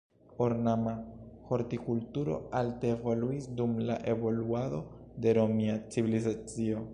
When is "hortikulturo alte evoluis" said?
1.49-3.51